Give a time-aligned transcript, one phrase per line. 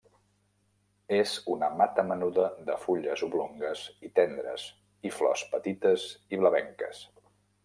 [1.17, 4.67] És una mata menuda de fulles oblongues i tendres
[5.11, 7.09] i flors petites i blavenques.